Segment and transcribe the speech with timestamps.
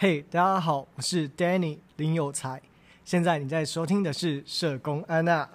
[0.00, 2.62] 嘿，hey, 大家好，我是 Danny 林有才。
[3.04, 5.48] 现在你在收听的是社工安娜。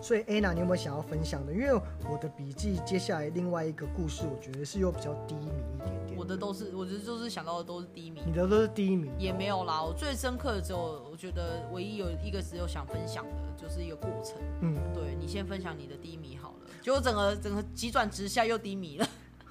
[0.00, 1.52] 所以 Anna，，你有没有想要分享的？
[1.52, 1.74] 因为
[2.10, 6.16] 我的笔记接下来另外一个故事，我觉得是又比较低迷一点点。
[6.16, 8.22] 我的都是，我觉得就是想到的都是低迷。
[8.24, 9.10] 你的都是低迷？
[9.18, 14.38] 也没有啦，我最深刻的只有，我觉得唯一有一个只有想分享的，就是一个过程。
[14.62, 16.56] 嗯，对，你先分享你的低迷好了。
[16.80, 19.06] 结果整个整个急转直下又低迷了。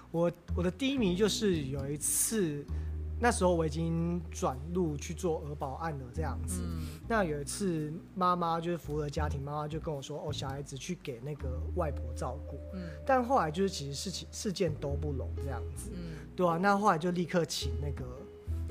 [0.09, 2.65] 我我的低迷就是有一次。
[3.21, 6.61] 那时候我已经转入去做儿保案了，这样子。
[6.63, 12.81] 嗯、那有一次，妈妈就是服务的家庭，妈妈就跟我说：“哦，小孩子去给那个外婆照顾。”嗯。
[13.05, 15.91] 但后来就是其实事情事件都不拢这样子。
[15.93, 16.15] 嗯。
[16.35, 18.05] 对啊，那后来就立刻请那个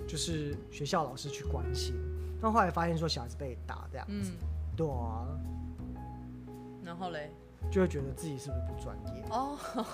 [0.07, 1.95] 就是学校老师去关心。
[2.41, 4.33] 那后来发现说小孩子被打这样子。
[4.33, 4.49] 嗯。
[4.75, 5.27] 对啊。
[6.83, 7.31] 然后嘞？
[7.71, 9.87] 就会觉得自己是不是不专业哦？Oh,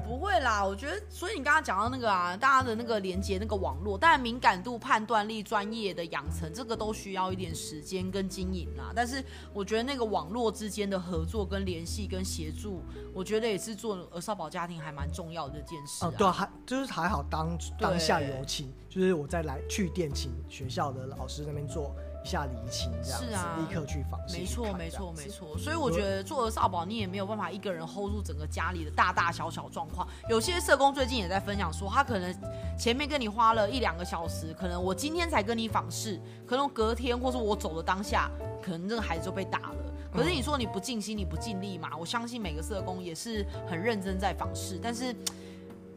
[0.04, 8.92] 不会啦，我觉得，所以你刚刚讲到那个啊，大家的那个连接那个网络，当然敏感度、判断力、专业的养成，这个都需要一点时间跟经营啦。
[8.94, 9.22] 但是
[9.52, 12.82] 我觉得那个网络之间的合作、跟联系、跟协助，
[13.14, 16.08] 我觉得也是做儿少保家庭还蛮重要的一件事啊。
[16.08, 21.94] 哦、对，还就是还好当当下有请，就是我再来去电请学校的老师那边做。
[22.22, 24.38] 一下离情这样子，是啊，立刻去访视。
[24.38, 25.58] 没错，没错，没错。
[25.58, 30.06] 所以我觉得做了少保，你也没有办法一个人 hold 住整个家里的大大小小状况。
[30.28, 32.34] 有些社工最近也在分享说，他可能
[32.78, 38.30] 前面跟你花了一两个小时，可能我今天才跟你访视，可能隔天或是我走的当下，
[38.62, 39.76] 可能这个孩子就被打了。
[40.12, 41.90] 可是你说你不尽心，你不尽力嘛？
[41.98, 45.14] 我相信每个社工也是很认真在访视，但是。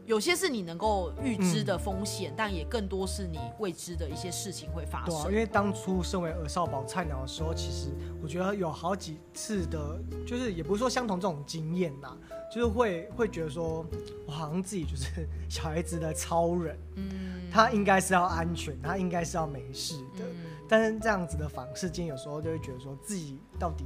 [0.06, 5.14] 有些是你能够预知的风险，嗯、但也更多是你未知的一些事情会发生。
[5.14, 7.88] 对、啊，因为当初身为儿少保菜鸟的时候，其实
[8.22, 12.16] 我觉得有好几次的，就是也不是说相同这种经验呐，
[12.50, 13.84] 就是会会觉得说，
[14.26, 20.36] 我好像自己就是小孩子的超人，嗯，他应该是要安全，他应该是要没事的，嗯、
[20.68, 23.84] 但是这样子的房事间，有时候就会觉得说自己到底。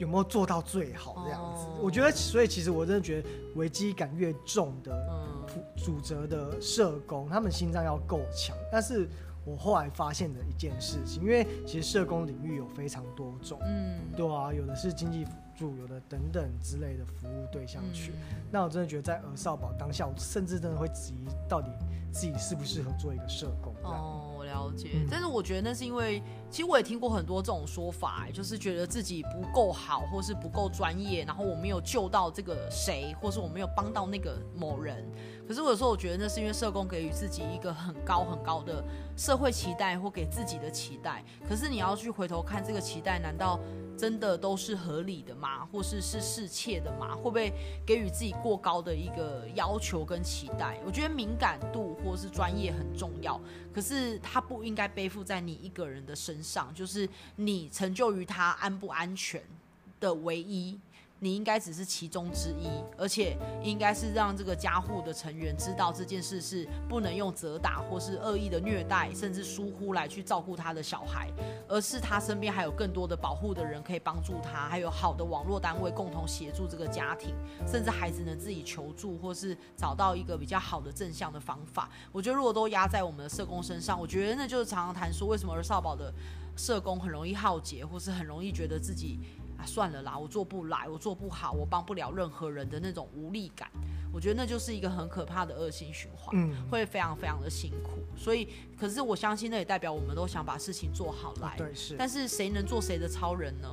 [0.00, 1.66] 有没有做到最好这样子？
[1.66, 5.06] 哦、我觉得，所以其实我真的觉得，危机感越重的
[5.76, 8.56] 主责的社工，他们心脏要够强。
[8.72, 9.06] 但是
[9.44, 18.12] 我后来发现的一件事情，因为其实社工领域有非常多种，嗯，对啊，有的是经济辅助，有的等等之类的服务对象去。
[18.12, 21.68] 嗯、那我真的觉得，在儿少保当下，我甚至真的会质疑，到底
[22.10, 23.74] 自己适不适合做一个社工。
[23.82, 35.08] 哦了解，但是我觉得那是因为，其实我也听过很多这种说法，就是觉得自己不够好，或是不够专业，然后我没有救到这个谁，或是我没有帮到那个某人。
[35.46, 38.84] 可是我有时候我觉得那是因为社工给予自己一个很高很高的
[39.16, 41.24] 社会期待，或给自己的期待。
[41.48, 43.58] 可是你要去回头看这个期待，难道
[43.98, 45.66] 真的都是合理的吗？
[45.72, 47.16] 或是是适切的吗？
[47.16, 47.52] 会不会
[47.84, 50.78] 给予自己过高的一个要求跟期待？
[50.86, 53.40] 我觉得敏感度或是专业很重要，
[53.72, 59.42] 可是他不应该背负在你一个人的身上，就是你成就于他安不安全
[59.98, 60.78] 的唯一。
[61.22, 71.30] 你应该只是其中之一，而且应该是让这个家户的成员知道这件事是不能用责打或是恶意的虐待，甚至疏忽来去照顾他的小孩，
[71.68, 77.34] 而是他身边还有更多的保护的人可以帮助他，还有好的网络单位共同协助这个家庭，
[77.66, 81.90] 甚至孩子能自己求助或是找到一个比较好的正向的方法。
[82.12, 86.10] 我觉得如果都压在我们的社工身上，我觉得那就是常常谈说为什么儿少保的
[86.56, 89.18] 社工很容易耗竭，或是很容易觉得自己。
[89.56, 93.70] 啊，算了啦，我做不来，我做不好，我帮不了任何人的那种无力感，
[94.10, 97.98] 我觉得那就是一个很可怕的恶性循环，嗯，会非常非常的辛苦。
[98.16, 101.94] 所以，可是我相信那也代表我们都想把事情做好来，对，是。
[101.98, 103.68] 但是谁能做谁的超人呢？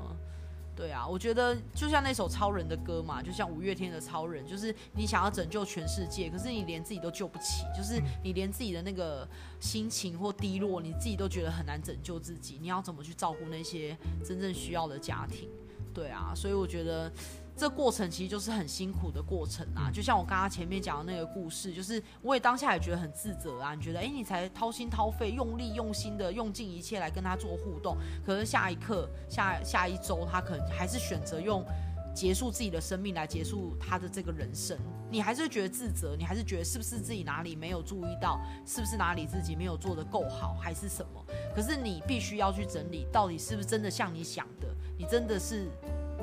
[0.77, 9.27] 对啊，我觉得就像那首超人的歌嘛，就像五月天的超人，就是你想要拯救全世界，可是你连自己都救不起，就是你连自己的那个
[9.59, 15.49] 心情或低落，你自己都觉得很难拯救自己，你要怎么去照顾那些真正需要的家庭？
[15.95, 17.11] 对啊，所以我觉得
[17.57, 19.89] 这过程其实就是很辛苦的过程啊。
[19.91, 23.73] 就像我刚刚前面讲的那个故事，就是我也当下也觉得很自责啊。
[23.73, 31.65] 你觉得，哎，你才掏心掏肺、用力用心的用尽一切来跟他做互动，可是下一刻、下下一周，他可能还是选择用
[32.13, 34.77] 结束自己的生命来结束他的这个人生。
[35.09, 41.25] 你还是觉得自责，你还是觉得是不是自己哪里没有注意到，是不是哪里自己没有做得够好，还是什么？
[41.55, 44.67] 可是你必须要去整理，到底是不是真的像你想的？
[44.97, 45.69] 你真的是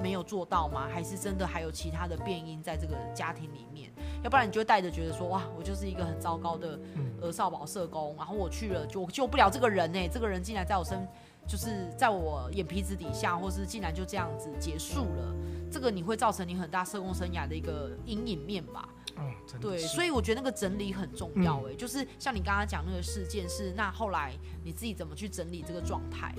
[0.03, 0.89] 没有做到吗？
[0.93, 3.93] 还是真的还有其他的变因在这个家庭里面？
[4.23, 6.79] 要不然你就会带着觉得说，哇，我就是一个很糟糕的
[7.21, 10.09] 儿少保社工，然后我去了就救不了这个人呢、欸？
[10.09, 11.07] 这个人竟然在我身
[11.47, 15.35] 就是在我眼皮子底下，或是竟然就这样子结束了，
[15.71, 18.89] 这个你会造成你很大社工生涯的一个阴影面吧？
[19.17, 19.31] 嗯，
[19.61, 21.63] 对，所以我觉得那个整理很重要。
[21.69, 24.33] 哎，就是像你刚刚讲那个事件是，那后来
[24.65, 26.35] 你自己怎么去整理这个状态？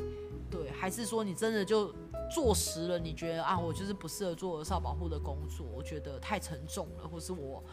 [0.49, 1.93] 对，还是说你真的就
[2.31, 2.99] 坐实了？
[2.99, 7.63] 你觉得啊，我就是不适合做儿少保护的工作，我觉得太沉重了，或是我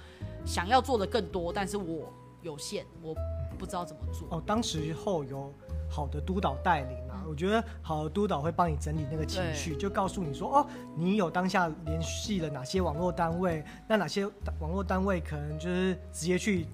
[0.45, 3.15] 想要做的更多，但是我有限，我
[3.59, 4.27] 不知道怎么做。
[4.31, 5.53] 哦，当时候有
[5.89, 10.67] 好的督导带领啊，嗯、我觉得好的督导会帮你整理那个情绪，就告诉你说，哦，
[10.97, 14.27] 你有当下联系了哪些网络单位，那哪些
[14.59, 16.67] 网络单位可能就是直接去。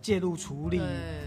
[0.00, 0.78] 介入处理，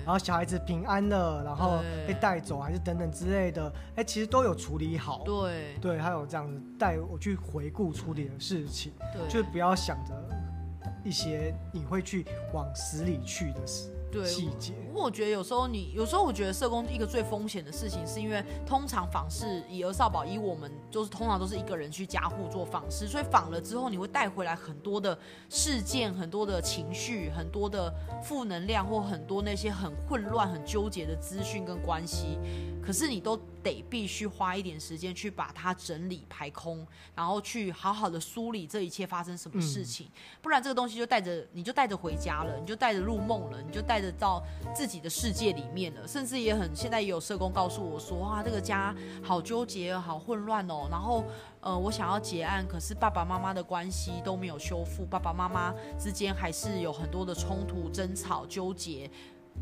[0.06, 5.24] 然后小孩子平安了，然后被带走还是等等之类的，哎对，其实都有处理好。
[5.24, 10.14] 对对，还有这样子带我去回顾处理的事情，对就是不要想着
[11.04, 13.90] 一些你会去往死里去的事。
[14.14, 14.74] 对，细节。
[14.88, 25.18] 不过我觉得有时候你，有时候我觉得社工一个最风险的事情，是因为通常访视以儿少保，以我们就是通常都是一个人去加护做访视，所以访了之后，你会带回来很多的
[25.50, 27.92] 事件、很多的情绪、很多的
[28.24, 32.38] 负能量，或很多那些很混乱、很纠结的资讯跟关系。
[32.86, 36.86] 可是你都得必须花一点时间去把它整理排空，
[37.16, 44.44] 然后去好好的梳理这一切发生什么事情，嗯、不然这个东西就带着你就带着回家了，你就带着入梦了，你就带着到
[44.76, 48.94] 自己的世界里面了，甚至也很现在也有社工告诉我说，哇，这个家
[49.24, 51.24] 好纠结，好混乱哦，然后
[51.62, 59.10] 呃，我想要结案，可是爸爸妈妈的关系都没有修复，爸爸妈妈之间还是有很多的冲突、争吵、纠结。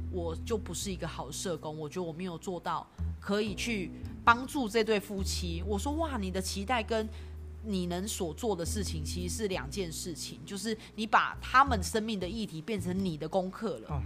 [0.09, 2.87] 我就不是一个好社工，我觉得我没有做到
[3.21, 3.89] 可以去
[4.25, 5.63] 帮助这对夫妻。
[5.65, 7.07] 我说哇，你的期待跟
[7.63, 14.03] 你能所做的事情其实是两件事情，就是你把他们生命的议题变成你的功课了，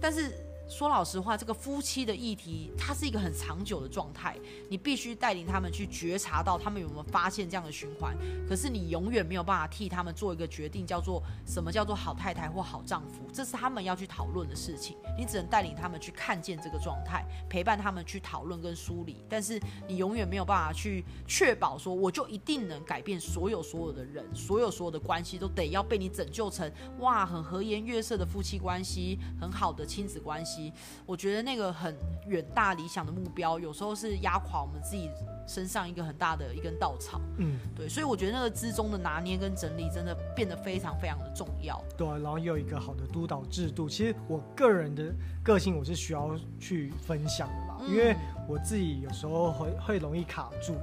[0.00, 0.32] 但是。
[0.68, 4.36] 说老实话，这个夫妻的议题，它是一个很长久的状态。
[4.68, 8.16] 你必须带领他们去觉察到他们有没有发现这样的循环。
[8.48, 14.96] 可是你永远没有办法替他们做一个决定，叫做什么叫做好太太或好丈夫，这是他们要去讨论的事情。
[15.16, 19.24] 你只能带领他们去看见这个状态，陪伴他们去讨论跟梳理。
[19.28, 26.68] 但是你永远没有办法去确保说，我就一定能改变所有所有的人，所有所有的关系都得要被你拯救成
[26.98, 30.55] 哇，很和颜悦色的夫妻关系，很好的亲子关系。
[31.04, 31.94] 我觉得那个很
[32.26, 35.10] 远大理想的目标，有时候是压垮我们自己
[35.46, 37.20] 身上一个很大的一根稻草。
[37.38, 41.82] 嗯，对，所以我觉得那个之中的拿捏跟整理，真的变得非常非常的重要。
[41.96, 43.88] 对，然后也有一个好的督导制度。
[43.88, 45.12] 其实我个人的
[45.42, 48.16] 个性，我是需要去分享的啦，嗯、因为
[48.48, 50.74] 我自己有时候会会容易卡住。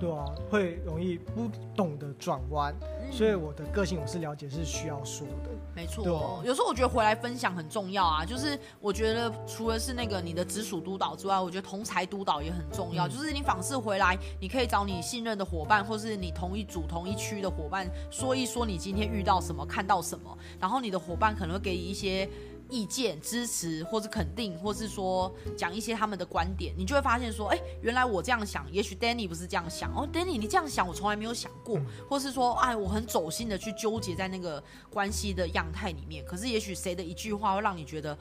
[0.00, 5.50] 对啊，会容易不懂得转弯，嗯、所以我的个性我是了解，是需要说的。
[5.74, 8.24] 没错，有时候我觉得回来分享很重要啊。
[8.24, 13.06] 就是我觉得除了是那个你的直属督导之外，我觉得同才督导也很重要。
[13.06, 22.28] 嗯、就是你访视回来，你可以找你信任的伙伴，或是你同一组同一区的伙伴，说一说你今天遇到什么，看到什么，然后你的伙伴可能会给你一些。
[22.72, 38.16] 意见、支持，或是肯定，或是说讲一些他们的观点，你就会发现说，哎、欸，原来我这样想，也许 Danny 不是这样想哦，Danny 你这样想，我从来没有想过，嗯、或是说，哎，我很走心的去纠结在那个关系的样态里面，可是也许谁的一句话会让你觉得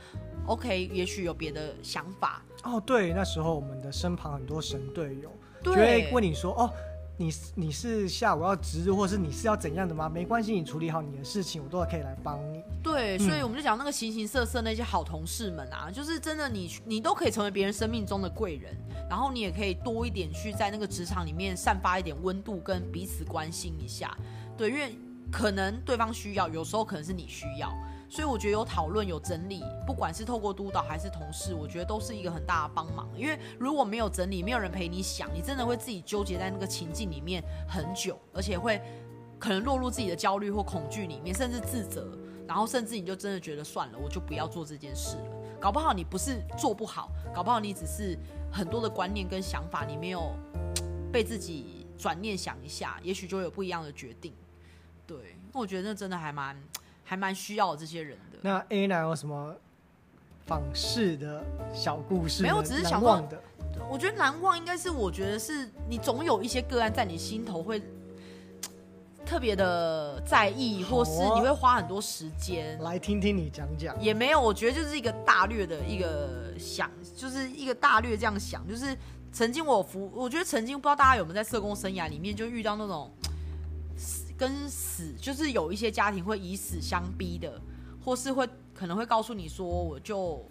[0.48, 2.44] ，OK，也许有别的想法。
[2.64, 5.32] 哦，对，那时候我们的身旁很多神队友，
[5.64, 6.70] 对，就会问你说，哦。
[7.18, 10.10] 你你是下午要值日，或是你是要怎样的吗？
[10.10, 12.64] 没关系，你处理好你的事情，我都可以来帮你。
[12.82, 18.76] 对，所以我们就讲那个形形色色那些好同事们啊，就是真的你，你你都可以成为别人生命中的贵人，
[19.08, 24.18] 然后你也可以多一点去在那个职场里面散发一点温度，跟彼此关心一下。
[24.58, 24.96] 对，因为
[25.32, 27.72] 可能对方需要，有时候可能是你需要。
[28.12, 33.08] 所以我觉得有讨论有整理，不管是透过督导还是同事，我觉得都是一个很大的帮忙。
[33.16, 38.82] 因为如果没有整理，没有人陪你想，你真的会自己纠结在那个情境里面很久，而且会
[39.40, 42.12] 可能落入自己的焦虑或恐惧里面，甚至自责，
[42.46, 45.32] 然后甚至你就真的觉得算了，我就不要做这件事了。
[45.58, 48.20] 搞不好你不是做不好，搞不好你只是
[48.52, 50.34] 很多的观念跟想法，你没有
[51.14, 54.34] 被自己转念想一下，也许就有不一样的决定。
[55.08, 56.62] 对，那我觉得那真的还蛮。
[57.12, 58.40] 还蛮需要这些人的。
[58.42, 59.54] 那 Anna 有什么
[60.46, 62.42] 访视的小故事？
[62.42, 63.38] 没有，只是想忘的。
[63.90, 67.84] 我觉得难忘应该是，我觉得是你总有一些个案在你心头会
[69.26, 73.94] 特别的在意，或是你会花很多时间来听听你讲讲。
[74.02, 78.98] 也没有，我觉得就是一个大略的一个想，就是一个大略这样想，就是
[79.34, 83.12] 曾经我服，我觉得曾经不知道大家有没有在社工生涯里面就遇到那种。
[84.42, 87.62] 跟死就是有一些家庭会以死相逼的，
[88.04, 90.44] 或是会可能会告诉你说，我就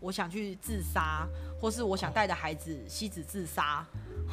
[0.00, 1.24] 我想去自杀，
[1.60, 3.86] 或是我想带着孩子妻子自杀，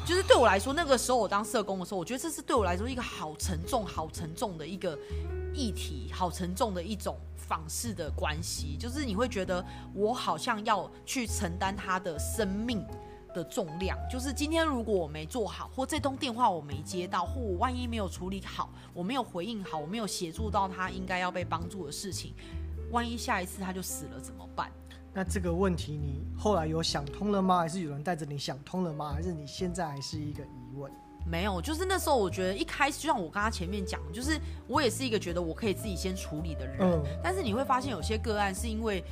[0.04, 4.98] 就是对我来说，那个时候我当社工的时候，我觉得这是对我来说一个好沉重、好沉重的一个
[5.54, 12.84] 议题，好沉重的一种访视的关系，就是你会觉得我好像要去承担他的生命
[13.32, 22.34] 的重量，就是今天如果我没做好，或这通电话我没接到，或我万一没有处理好，我没有回应好，我没有协助到他应该要被帮助的事情，
[22.90, 24.70] 万一下一次他就死了怎么办？
[25.14, 27.58] 那这个问题你后来有想通了吗？
[27.58, 29.12] 还是有人带着你想通了吗？
[29.14, 30.90] 还是你现在还是一个疑问？
[31.24, 39.02] 没有，就是那时候我觉得一开始就像我刚刚前面讲，就是我也是一个觉得我可以自己先处理的人，嗯，但是你会发现有些个案是因为。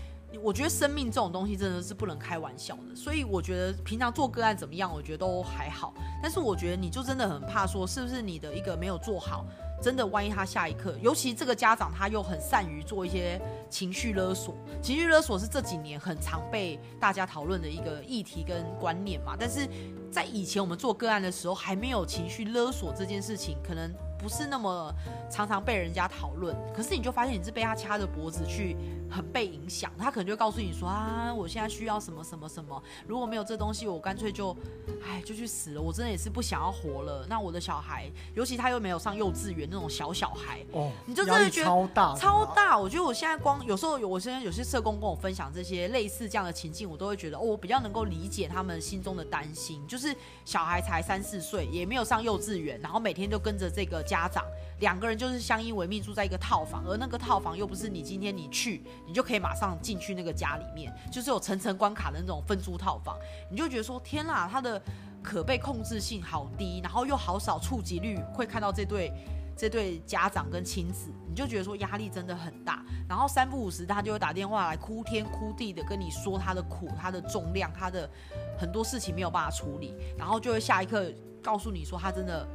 [0.43, 5.93] 我觉得生命这种东西真的是不能开玩笑的，所以我觉得平常做个案怎么样，我觉得都还好。
[6.23, 9.45] 但是我觉得你就真的很怕说，是不是你的一个没有做好，
[9.83, 19.35] 真的万一他下一刻，尤其这个家长他又很善于做一些情绪勒索，情绪勒索是这几年很常被大家讨论的一个议题跟观念嘛。
[19.39, 19.69] 但是
[20.11, 23.93] 在以前我们做个案的时候，还没有情绪勒索这件事情，可能。
[24.21, 24.95] 不是那么
[25.31, 28.77] 常常被人家讨论，可是你就发现你是被他掐着脖子去
[29.11, 34.55] 很被影响，他可能就会告诉你说啊，我现在需要什么什么什么，如果没有这东西，我干脆就，
[35.03, 35.81] 哎，就去死了。
[35.81, 37.27] 我真的也是不想要活了。
[37.31, 42.79] 那我的小孩，尤其他又没有上幼稚园那种小小孩，哦，你就真的觉得超大超大。
[42.79, 54.05] 我觉得我现在光有时候有，我现在有些社工跟我分享这些类似这样的情境，我都会觉得哦，我比较能够理解他们心中的担心，就是小孩才三四岁，也没有上幼稚园，然后每天就跟着这个。
[54.11, 54.45] 家长
[54.81, 63.17] 两个人就是相依为命，住在一个套房，而那个套房又不是你今天你去，你就可以马上进去那个家里面，就是有层层关卡的那种分租套房，
[63.49, 64.83] 你就觉得说天啦，他的
[65.23, 69.13] 可被控制性好低，然后又好少触及率会看到这对
[69.57, 78.11] 这对家长跟亲子，你就觉得说压力真的很大，然后三不五时他就会打电话来哭天哭地的跟你说他的苦，他的重量，他的
[78.59, 82.49] 很多事情没有办法处理，然后就会下一刻告诉你说他真的。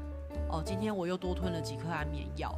[0.50, 2.54] 哦，今天我又多吞了几颗安眠药，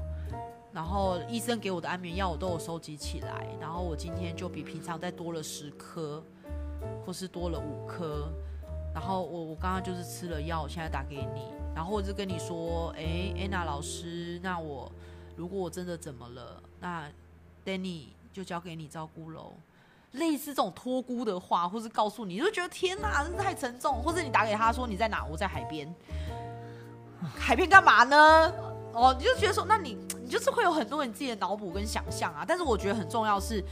[0.72, 6.24] 然后医生给我的安眠药我都有收集起来，然后我今天就比平常再多了十颗，
[7.06, 8.30] 或是多了五颗，
[8.94, 14.92] 然后我我刚刚就是吃了药，现在打给你，然后我就跟你说，哎，安娜老师，那我
[15.36, 17.10] 如果我真的怎么了，那
[17.66, 19.54] Danny 就交给你照顾喽，
[20.12, 25.88] 类似这种托孤的话，或是告诉你，你就觉得天哪，真是太沉重，或者你打给他说你在哪，我在海边。
[27.38, 28.54] 海边干嘛呢？
[28.94, 32.44] 哦，你就觉得说，那你你就是会有很多你自己的脑补跟想象啊。
[32.48, 33.64] 但是我觉得很重要是，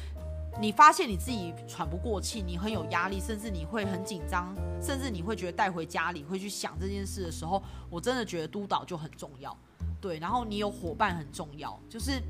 [0.60, 9.56] 你发现你自己喘不过气，你很有压力，甚至你会很紧张，甚至你会觉得带回家里会去想这件事的时候，我真的觉得督导就很重要。
[10.00, 12.22] 对，然后你有伙伴很重要，就是。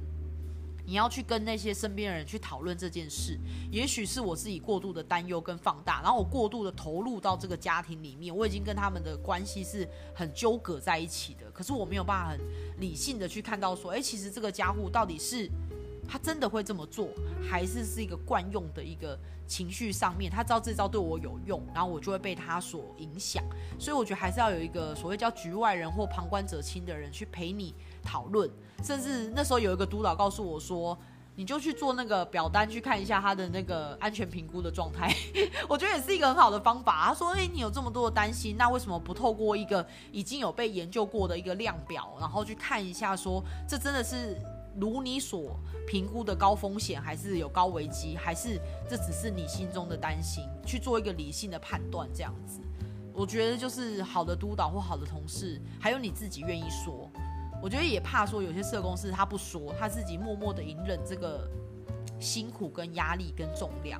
[0.85, 3.37] 你要去跟那些身边的人去讨论这件事，
[3.71, 11.49] 也许是我自己过度的担忧跟放大，然后我过度的投入到这个家庭里面，我已经跟他们的关系是很纠葛在一起的。
[11.51, 12.39] 可是我没有办法很
[12.79, 15.49] 理性的去看到说，诶，其实这个家户到底是
[16.07, 17.09] 他真的会这么做，
[17.49, 23.43] 还是是一个惯用的一个情绪上面，他知道这招对我有用，然后我就会被他所影响。
[23.79, 28.49] 所以我觉得还是要有一个所谓叫局外人或旁观者清的人去陪你讨论。
[28.83, 30.97] 甚至那时候有一个督导告诉我说
[31.35, 35.13] ：“你就去做那个表单，去看一下他的那个安全评估的状态。
[35.67, 37.05] ”我觉得也是一个很好的方法。
[37.07, 44.37] 他说：“诶，你有这么多的担心，那为什么不透过一个已经有被研究过的一个量表，然后去看一下，说这真的是
[44.79, 50.43] 如你所评估的高风险，还是有高危机，还是这只是你心中的担心？
[50.65, 52.59] 去做一个理性的判断，这样子，
[53.13, 57.09] 我觉得就是好的督导或好的同事，还有你自己愿意说。”
[57.63, 61.49] 我觉得也怕说有些社工是他不说，他自己默默的隐忍这个
[62.19, 63.99] 辛苦跟压力跟重量，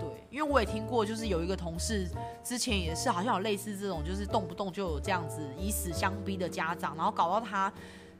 [0.00, 2.08] 对，因为我也听过，就是有一个同事
[2.42, 7.72] 之前也是好像有类似这种，就是动不动就有这样子以死相逼的家长，然后搞到他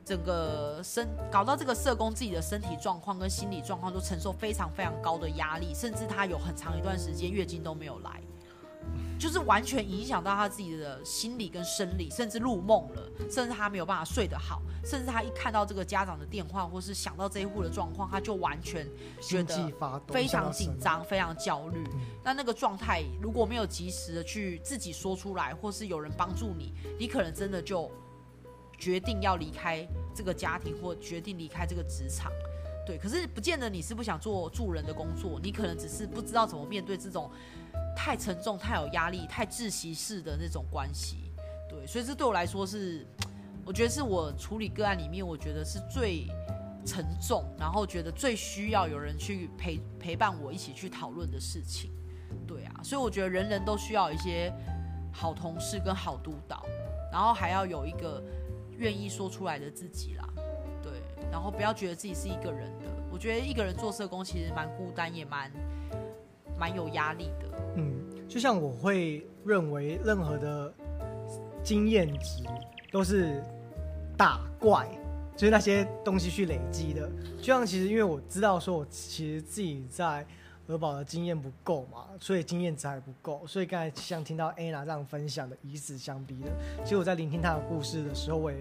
[0.09, 8.23] 整个身，搞到这个社工自己的身体状况跟心理状况都承受非常非常高的压力，甚至他有很长一段时间月经都没有来。
[9.19, 18.89] 就是完全影响到他自己的心理跟生理，甚至入梦了，甚至他没有办法睡得好，甚至他一看到这个家长的电话，或是想到这一户的状况，他就完全
[19.21, 19.71] 觉得
[20.07, 21.85] 非常紧张、非常焦虑。
[22.25, 27.91] 那那个状态如果没有及时的去自己说出来，或是有人帮助你，你可能真的就
[28.79, 32.33] 决定要离开这个家庭，或决定离开这个职场。
[32.87, 37.31] 对，可是不见得你是不想做助人的工作，你可能只是不知道怎么面对这种。
[38.01, 41.33] 太沉重、太有压力、太窒息式的那种关系，
[41.69, 43.05] 对，所以这对我来说是，
[43.67, 46.29] 我觉得是我处理个案里面，我觉得是最
[46.87, 51.91] 沉重，然后觉得最需要有人去陪陪伴我一起去讨论的事情。
[52.47, 54.55] 对啊，所以我觉得人人都需要一些
[55.13, 56.65] 好同事跟好督导，
[57.11, 58.23] 然后还要有一个
[58.79, 60.29] 愿意说出来的自己啦，
[60.83, 60.93] 对，
[61.31, 62.87] 然后不要觉得自己是一个人的。
[63.13, 65.51] 我觉得一个人做社工其实蛮孤单，也蛮
[66.59, 67.59] 蛮有压力的。
[67.77, 70.73] 嗯，就像我会认为任何的
[71.63, 72.43] 经验值
[72.91, 73.43] 都是
[74.17, 74.89] 打怪。
[75.37, 80.27] 就是那些东西去累积的，就像其实因为我知道说，我其实自己在
[80.75, 86.51] 儿保的经验不够嘛，所以经验值还不够，所以刚才像听到 Anna 这样分享的以死相逼的，
[86.85, 88.59] 其实我在聆听她的故事的时候，我也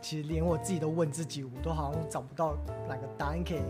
[0.00, 2.56] 其实连我自己都问自己，我都好像找不到
[2.88, 3.62] 哪个答案可以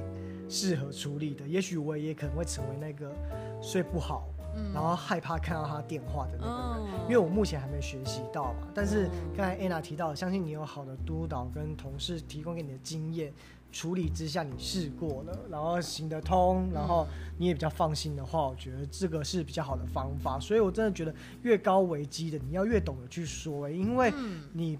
[0.48, 3.12] 适合处理的，也许我也可能会成为那个
[3.60, 4.28] 睡不好。
[4.72, 8.68] 然后害怕看到他电话的那个人，因为我目前还没学习到嘛。
[8.72, 13.34] 但是刚才 Anna 提到，相信你有好的督导跟同事提供给你的经验，
[13.74, 20.38] 处理之下你试过了，然后行得通，然后你也比较放心的话，我觉得这个是比较好的方法。
[20.38, 21.12] 所以我真的觉得
[21.42, 24.12] 越高危机的，你要越懂得去说，因为
[24.52, 24.78] 你。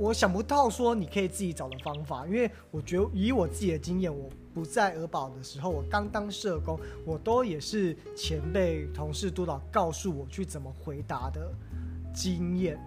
[0.00, 11.52] 我想不到说你可以自己找的方法，因为我觉得以我自己的经验，我不在鹅堡的时候，我刚当社工，我都也是前辈、同事、督导告诉我去怎么回答的
[12.14, 12.78] 经验。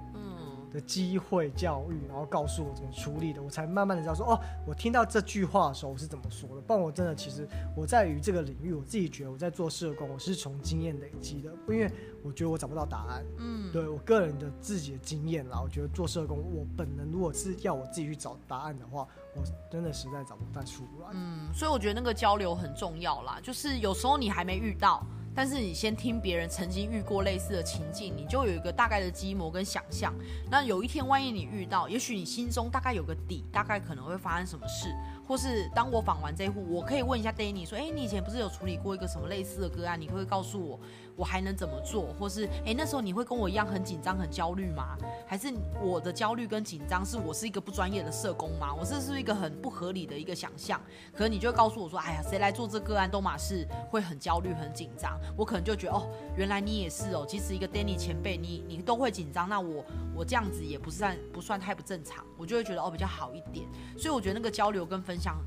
[0.71, 6.61] 的机会教育，然后告诉我怎么处理的，我才慢慢的知道说，哦，我听到这句话的时候我是怎么说的。
[6.61, 11.91] 不然我真的其实我在于这个领域，我自己觉得我在做社工，我是从经验累积的，因为
[12.23, 13.25] 我觉得我找不到答案。
[13.37, 21.09] 嗯，对我个人的自己的经验啦，我觉得做社工，我本能如果是要我自己去找答案的话，我真的实在找不太出来。
[21.11, 25.05] 嗯，所以我觉得那个交流很重要啦，就是有时候你还没遇到。
[25.33, 30.13] 但是你先听别人曾经遇过类似的情境，你就有一个大概的积模跟想象。
[30.50, 34.93] 那有一天万一你遇到，也许你心中大概有个底，大概可能会发生什么事。
[35.31, 39.97] 或是当我访完这一户，我可以问一下 Danny 说：“哎、你以前不是有处理过一个什么类似的个案？
[39.97, 40.77] 你会告诉我，
[41.15, 42.13] 我还能怎么做？
[42.19, 44.97] 或是哎、那时候你会跟我一样很紧张、很焦虑吗？
[45.25, 48.75] 还是我的焦虑跟紧张是我是一个不专业的社工吗？
[48.77, 50.81] 我这是一个很不合理的一个想象。
[51.13, 55.17] 可能你就会告诉我说：哎呀，谁来做这个案都嘛是会很焦虑、很紧张。
[55.38, 57.25] 我可能就觉得哦，原来你也是哦。
[57.25, 62.21] 即使一个 Danny 前辈，你你都会紧张，那我我这样子也不算不算太不正常。
[62.38, 63.65] 我就会觉得哦，比较好一点。
[63.97, 65.38] 所以我觉得那个交流跟分享。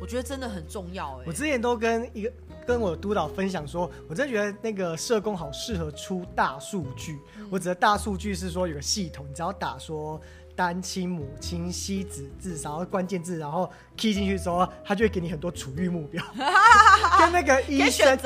[0.00, 1.24] 我觉得真的很重要哎！
[1.26, 2.32] 我之前都跟一个
[2.66, 7.18] 跟我督导分享说，我真的觉得那个社工好适合出大数据。
[7.38, 10.20] 嗯、我指的大数据是说有个系统，你只要打说。
[10.56, 16.24] 单亲母亲妻子自杀，关键字，然后 key 进去之后，他就会给你很多处遇目标，
[17.20, 18.18] 跟那个医生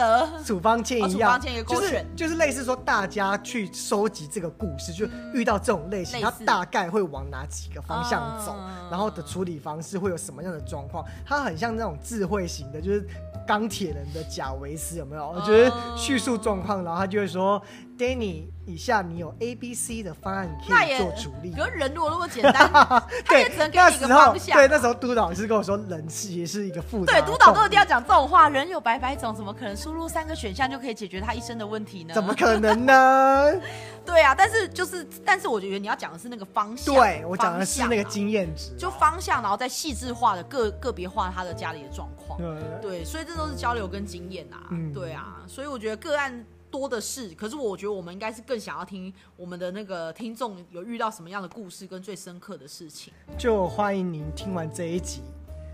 [0.44, 8.54] 处方签一样，就是就是类似说大家去收集这个故事，就遇到这种类型，他大概会往哪几个方向走，
[8.88, 13.04] 然后的处理方式会有什么样的状况，它很像那种智慧型的，就是
[13.44, 15.28] 钢铁人的贾维斯有没有？
[15.30, 17.60] 我觉得叙述状况，然后他就会说。
[18.00, 21.52] Danny，以下你有 A、B、C 的方案，你可以做主力。
[21.52, 22.66] 可是人如果那么简单，
[23.26, 24.56] 他也，只能给你一个方向。
[24.56, 27.12] 对，那时候督导是跟我说，人是也是一个复杂。
[27.12, 28.48] 对，督导都一定要讲这种话。
[28.48, 32.14] 人有百百种，怎么可能输入三个选项就可以解决他一生的问题呢？
[32.14, 33.52] 怎么可能呢？
[34.06, 36.94] 对啊，但是就是，但是我觉得你要讲的是那个方向。
[36.94, 42.40] 对，我讲的是那个经验值，就方向，然后再细致化的个个别化他的家里的状况。
[42.80, 44.70] 对，所以这都是交流跟经验啊。
[44.94, 46.42] 对啊，所以我觉得个案。
[46.70, 53.12] 多的是，可是我觉得我们应该是更想要听我们的那个听众有遇到什么样的故事跟最深刻的事情。
[53.38, 55.20] 就欢迎您听完这一集。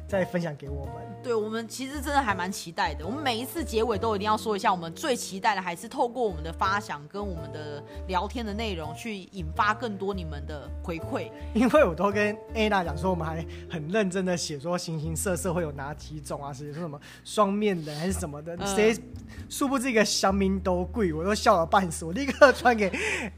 [0.06, 3.04] 再分享给我们，对，我们其实真的还蛮期待的。
[3.04, 11.28] 我们每一次结尾都一定要说一下，我们最期待的还是透过我们的发想跟我们的聊天的内容，去引发更多你们的回馈。
[11.54, 19.02] 因为我都跟 Anna 讲说，我们还很认真的写说形形色色会有哪几种啊，是说什么双面的还是什么的，谁、嗯、
[19.48, 22.04] 殊不知一个香民都贵，我都笑了半死。
[22.04, 22.88] 我立刻传给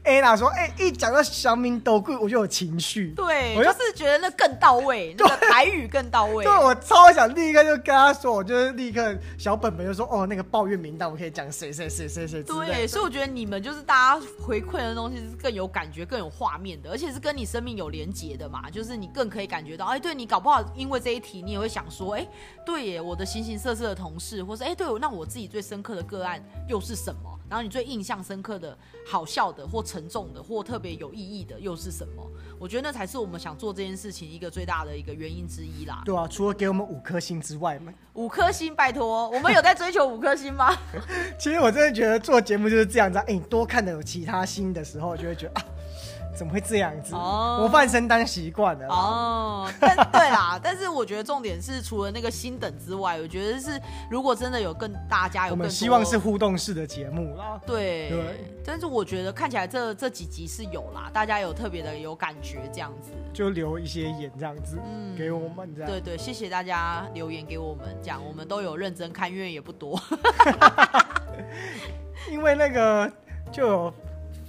[0.03, 3.11] Anna 说，哎、欸，一讲到香民都贵，我就有情绪。
[3.15, 6.45] 对，我就是觉得那更到位，那个 台语更到位。
[6.59, 12.43] 我超想立刻就跟他说，我就是立刻小本本就说哦，那个抱怨名单我可以讲谁谁谁谁谁。
[12.43, 22.27] 对，所以我觉得你们就是大家回馈的东西是更有感觉、更有画面的，而且是跟你生命有连结的嘛，就是你更可以感觉到，哎，对你搞不好因为这一题，你也会想说，哎，
[22.65, 27.38] 对耶，我的形形色色的同事，或是哎，对，那我自己最深刻的个案又是什么？
[27.49, 32.25] 然后你最印象深刻的、好笑的或沉重的或特别有意义的又是什么？
[32.59, 36.03] 我觉得那才是我们想做这件事情一个最大的一个原因之一啦。
[36.05, 40.77] 对啊，除了给我们五颗星之外嘛，五颗星，拜托，我们有在追求五颗星吗？
[41.39, 45.65] 其实我真的觉得做节目就是这样子，哎，你多看的有其他星的时候，就会觉得啊，
[46.39, 47.13] 怎么会这样子？
[47.13, 48.87] 哦，我半生当习惯了。
[48.87, 53.77] 哦，但对啦， 但是我觉得重点是除了那个心等之外，我觉得是
[54.09, 57.59] 如果真的有更大家有更，我们希望是互动式的节目啦。
[57.67, 58.19] 对，对。
[58.65, 65.91] 但是我觉得看起来这这几集是有啦，大家有特别的有感觉这样子，就留一些言这样子，嗯，给我们这样。
[65.91, 69.99] 对对，谢谢大家留言给我们，这样我们都有认真看，因为也不多。
[72.31, 73.11] 因为那个
[73.51, 73.93] 就有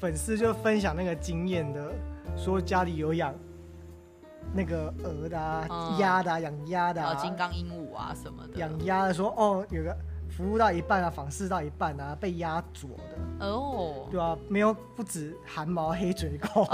[0.00, 1.92] 粉丝就分享那个经验的，
[2.34, 3.34] 说家里有养
[4.54, 8.58] 那个鹅的、啊、鸭、嗯、的、啊、养鸭的、啊，金刚鹦鹉啊什么的。
[8.58, 9.94] 养鸭的说哦，有个
[10.30, 13.46] 服务到一半啊，访视到一半啊，被鸭啄的。
[13.46, 16.66] 哦，对啊，没有不止寒毛黑嘴狗，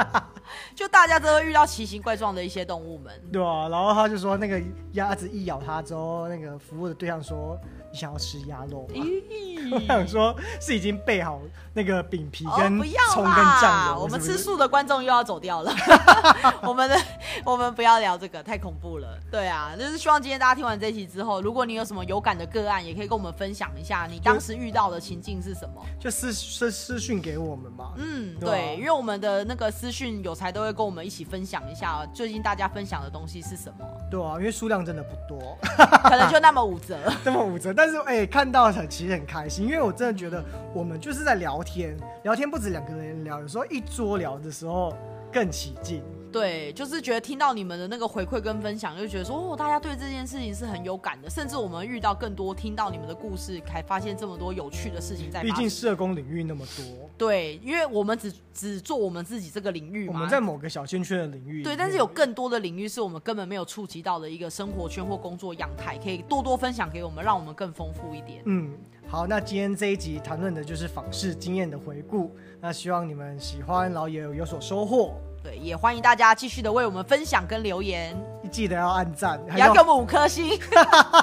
[0.74, 3.12] 就大家都会遇到奇形怪状的一些动物们。
[3.30, 4.58] 对啊，然后他就说那个
[4.92, 7.60] 鸭子一咬他之后，那个服务的对象说。
[7.94, 9.04] 你想要吃鸭肉吗？
[9.70, 11.40] 我想说，是已经备好
[11.72, 12.76] 那个饼皮跟
[13.12, 14.00] 葱跟酱油。
[14.00, 15.72] 我们吃素的观众又要走掉了。
[16.66, 17.00] 我们的
[17.44, 19.16] 我们不要聊这个，太恐怖了。
[19.30, 27.92] 对啊，就是希望今天大家听完这一集之后，如果你有什么有感的个案，也可以跟我们分享一下你当时遇到的情境是什么，就私私私讯给我们嘛。
[27.96, 33.86] 嗯，对，对，因为我们的那个私讯有才都会跟我们一起分享一下最近大家分享的东西是什么。
[34.10, 35.56] 对啊，因为数量真的不多，
[36.02, 37.83] 可能就那么五折， 那么五折，但。
[37.86, 40.42] 但是哎、看到很其实很开心，因为我真的觉得
[40.72, 44.96] 我们就是在聊天，聊天不止两个人聊，有时候一桌聊的时候
[45.30, 46.02] 更起劲。
[46.34, 55.42] 对，就是觉得听到你们的那个回馈跟分享，就觉得说哦，大家对这件事情是很有感的，甚至我们遇到更多，听到你们的故事，才发现这么多有趣的事情在。
[55.42, 68.42] 毕竟社工领域那么多，对，因为我们只只做我们自己这个领域嘛，我们在某个小圈圈的领域，对，但是有更多的领域是我们根本没有触及到的一个生活圈或工作样态，可以多多分享给我们，让我们更丰富一点。
[68.46, 68.72] 嗯，
[69.06, 75.14] 好，那今天这一集谈论的就是访视经验的回顾，那希望你们喜欢，然后也有有所收获。
[75.44, 78.16] 对，也欢迎大家继续的为我们分享跟留言，
[78.50, 80.58] 记得要按赞，也要给我们五颗星，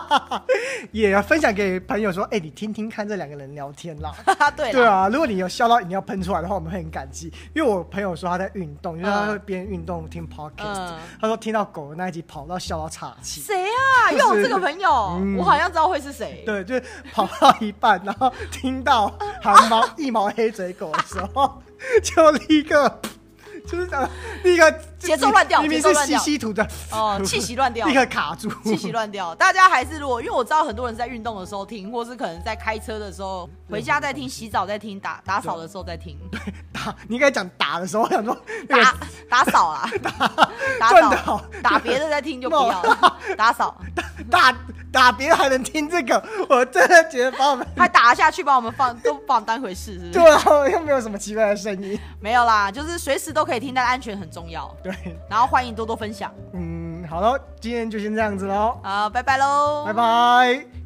[0.94, 4.14] 也要分享给朋友说，哎、欸，你听听看这两个人聊天啦。
[4.56, 7.34] 对啦对啊，如果你有笑到你要喷出来的话，我们会很感激。
[7.56, 13.42] 因为我朋友说他在运动，因为他会边运动听 podcast，、嗯、他说听到狗的那一集跑到笑到岔气。
[13.42, 14.12] 谁啊？
[14.12, 15.36] 又有这个朋友、嗯？
[15.36, 16.44] 我好像知道会是谁。
[16.46, 21.60] 对，就是跑到一半，然后听到寒毛 一毛黑嘴狗的时候，
[22.04, 23.02] 就立刻。
[23.72, 24.10] 就是这样，
[24.44, 29.34] 立刻节奏乱掉，明明是吸吸吐的哦，气息乱掉， 立刻卡住，气息乱掉。
[29.36, 36.18] 大家还是如果，因为我知道很多人在运动的时候听，或是可能在开车的时候，回家在听，洗澡在听，打打扫的时候在听。
[36.32, 36.40] 对，
[36.72, 38.38] 打你应该讲打的时候，我想说
[38.70, 38.96] 打
[39.30, 39.90] 打扫啊，
[40.80, 43.76] 打扫， 打别的在听就不要了，打扫
[44.30, 44.52] 打。
[44.52, 44.58] 打
[44.92, 50.12] 打别的还能听这个，我真的觉得把我们还打下去，把我们放都把我们当回事，是不是？
[50.12, 54.70] 对啊，又没有什么奇怪的声音，没有啦，就是随时都可以听，但安全很重要。
[54.92, 56.34] 对，然后欢迎多多分享。
[56.54, 58.80] 嗯，好了，今天就先这样子喽。
[58.84, 60.81] 好，拜拜喽，拜拜。